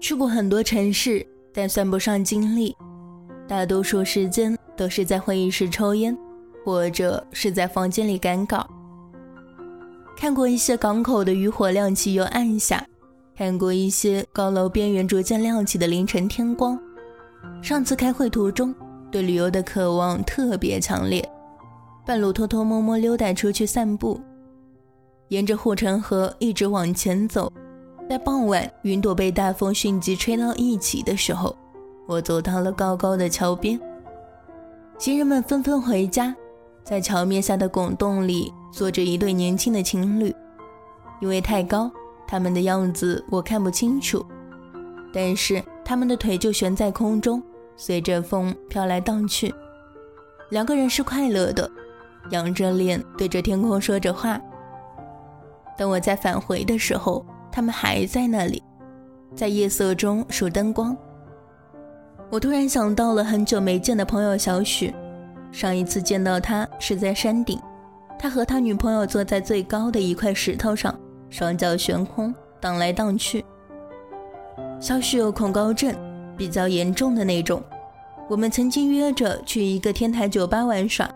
[0.00, 2.76] 去过很多城市，但算不上经历。
[3.48, 6.16] 大多数时间都是在会议室抽烟，
[6.64, 8.68] 或者是在房间里赶稿。
[10.16, 12.86] 看过一些港口的渔火亮起又暗下，
[13.36, 16.78] 看过一些高楼边缘逐渐亮起的凌晨天光。
[17.62, 18.74] 上次开会途中，
[19.12, 21.22] 对旅游的渴望特别强烈，
[22.06, 24.18] 半路偷偷摸摸溜达出去散步，
[25.28, 27.52] 沿着护城河一直往前走。
[28.08, 31.54] 在傍晚，云朵被大风迅疾吹到一起的时候，
[32.06, 33.78] 我走到了高高的桥边。
[34.98, 36.34] 行人们纷纷回家，
[36.82, 40.34] 在桥面下的拱洞里坐着一对年轻的情侣。
[41.20, 41.90] 因为太高，
[42.26, 44.24] 他们的样子我看不清楚，
[45.12, 47.42] 但是他们的腿就悬在空中，
[47.76, 49.54] 随着风飘来荡去。
[50.50, 51.70] 两个人是快乐的，
[52.30, 54.40] 仰着脸对着天空说着话。
[55.76, 57.24] 等我在返回的时候。
[57.54, 58.62] 他们还在那里，
[59.36, 60.96] 在夜色中数灯光。
[62.30, 64.90] 我突然想到了很久没见的朋友小许，
[65.52, 67.60] 上一次见到他是在山顶，
[68.18, 70.98] 他和他女朋友坐在最高的一块石头上，
[71.28, 73.44] 双脚悬空，荡来荡去。
[74.80, 75.94] 小许有恐高症，
[76.36, 77.62] 比较严重的那种。
[78.28, 81.08] 我们曾经约着去一个天台酒吧玩耍，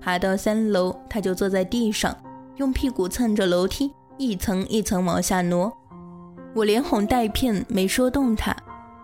[0.00, 2.16] 爬到三楼，他就坐在地上，
[2.56, 3.92] 用屁股蹭着楼梯。
[4.18, 5.72] 一层一层往下挪，
[6.54, 8.54] 我连哄带骗没说动他。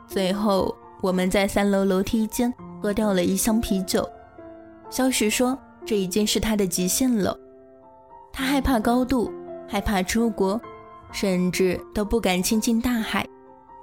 [0.06, 4.08] 最后，我们在三楼楼梯间喝掉了一箱啤酒。
[4.90, 7.36] 小许说，这已经是他的极限了。
[8.32, 9.32] 他害怕高度，
[9.66, 10.60] 害怕出国，
[11.10, 13.26] 甚至都不敢亲近大海。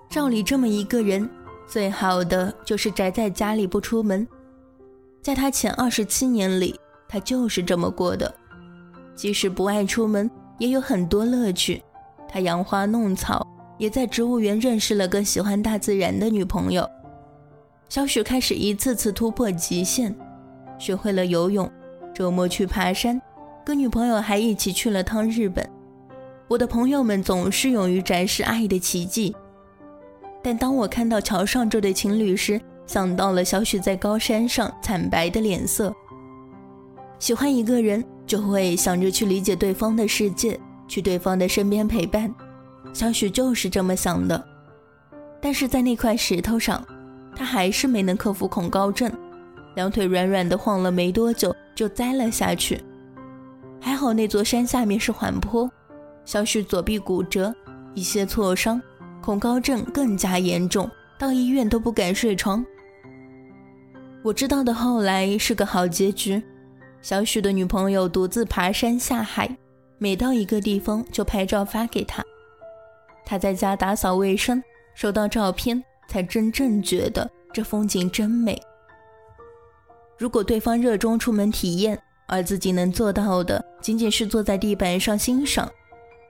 [0.08, 1.28] 照理，这么一个人，
[1.68, 4.28] 最好的就是宅在家里不出门。
[5.22, 8.34] 在他前二十七年里，他就是这么过的，
[9.16, 10.30] 即使不爱出门。
[10.58, 11.84] 也有很多乐趣，
[12.30, 13.46] 他养花弄草，
[13.78, 16.90] 也在植物园认识了个喜欢大自然的女朋友。
[17.90, 20.16] 小许开始一次次突破极限，
[20.80, 21.70] 学会了游泳，
[22.14, 23.22] 周末去爬山，
[23.66, 25.70] 跟女朋友还一起去了趟日本。
[26.48, 29.36] 我的朋友们总是勇于展示爱的奇迹，
[30.46, 35.92] 但当我看到桥上这对情侣时，想到了小许在高山上惨白的脸色。
[37.18, 38.06] 喜欢一个人。
[38.28, 42.34] 就会想着去理解对方的世界，去对方的身边陪伴。
[42.92, 44.44] 小许就是这么想的，
[45.40, 46.84] 但是在那块石头上，
[47.36, 49.12] 他还是没能克服恐高症，
[49.76, 52.84] 两腿软软的晃了没多久就栽了下去。
[53.80, 55.70] 还好那座山下面是缓坡，
[56.26, 57.54] 小许左臂骨折，
[57.94, 58.82] 一些挫伤，
[59.26, 60.88] 恐高症更加严重，
[61.18, 62.64] 到医院都不敢睡床。
[64.24, 66.40] 我知道的后来是个好结局。
[67.02, 69.50] 小许的女朋友独自爬山下海，
[69.98, 72.24] 每到一个地方就拍照发给他。
[73.26, 74.64] 他在家打扫卫生，
[74.94, 78.62] 收到照片才真正觉得这风景真美。
[80.20, 85.68] 如果对方热衷出门体验，而自己能做到的仅仅是坐在地板上欣赏，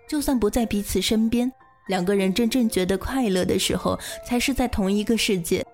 [0.08, 1.52] 就算不在彼此身边，
[1.88, 5.66] 两个人真正觉得快乐的时候，才是在同一个世界。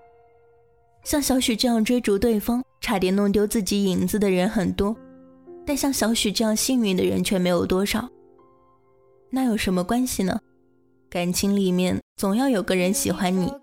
[1.04, 2.64] 像小许这样追逐对方。
[2.84, 4.96] 差点弄丢自己影子的人很多，
[5.68, 8.10] 但像小许这样幸运的人却没有多少。
[9.30, 10.40] 那有什么关系呢？
[11.08, 13.54] 感情里面总要有个人喜欢你，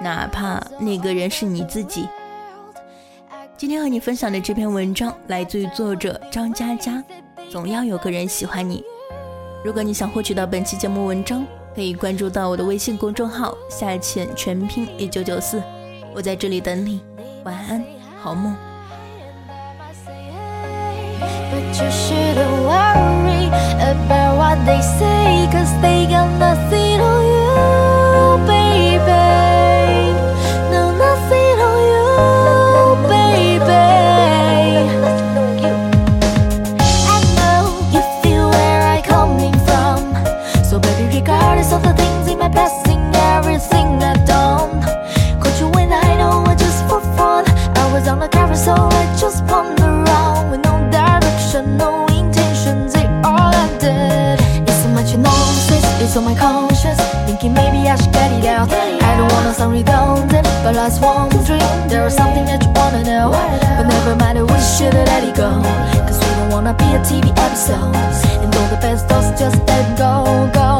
[0.00, 2.08] 哪怕那个人是你自己。
[3.58, 7.04] 今天和你分享的这篇文章来自于作者张嘉佳，
[7.50, 8.82] 总要有个人喜欢你。
[9.62, 15.62] 如果你想获取到本期节目文章，可以关注到我的微信公众号“下潜全拼一九九四”，
[16.14, 17.00] 我在这里等你。
[17.44, 18.02] 晚安。
[18.22, 18.54] 好梦。
[21.50, 23.48] But you shouldn't worry
[23.80, 26.81] about what they say, cause they got nothing
[51.66, 54.40] no intentions, it all ended.
[54.68, 58.68] It's so much nonsense, it's on my conscience, thinking maybe I should get it out.
[58.70, 63.04] I don't wanna sound redundant, but last one dream, there is something that you wanna
[63.04, 63.30] know.
[63.76, 65.50] But never mind, we should let it go,
[66.06, 67.94] cause we don't wanna be a TV episode.
[68.42, 70.71] And all the best thoughts, just let go, go.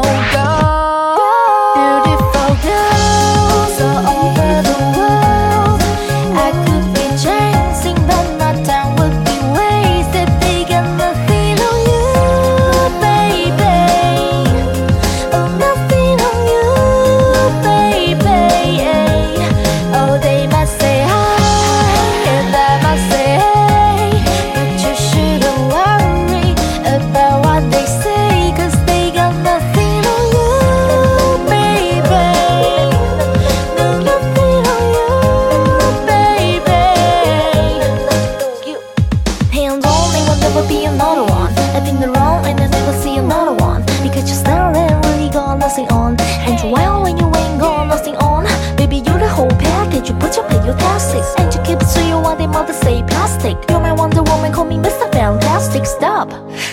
[40.54, 41.52] never be another one.
[41.74, 43.82] I've been around and I never see another one.
[44.02, 46.20] Because you're staring when you got nothing on.
[46.20, 48.44] And you well when you ain't got nothing on.
[48.76, 50.10] Baby you're the whole package.
[50.10, 51.26] You put your pay your taxes.
[51.38, 53.56] And you keep it to your what they mother say plastic.
[53.70, 55.10] You're my Wonder Woman call me Mr.
[55.12, 55.86] Fantastic.
[55.86, 56.28] Stop,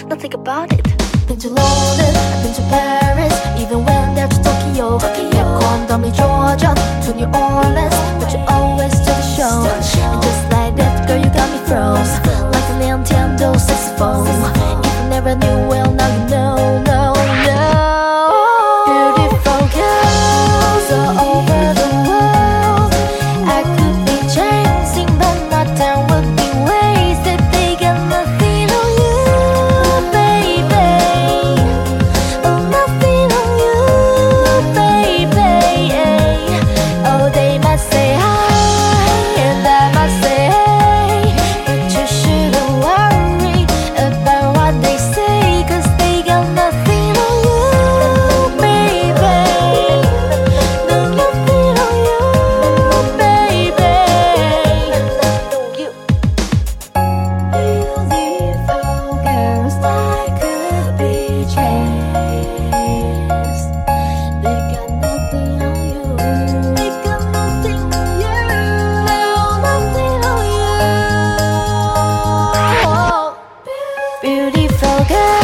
[0.07, 0.83] Nothing about it.
[1.27, 5.29] Been to London, been to Paris Even when they're to Tokyo, Tokyo.
[5.29, 6.73] You've down to Georgia,
[7.05, 9.61] to New Orleans But you always do the show.
[9.69, 9.83] And
[10.23, 12.38] just like that girl you got me froze
[14.85, 15.78] you never knew。
[74.79, 75.38] so good.